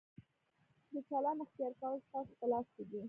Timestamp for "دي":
2.89-2.99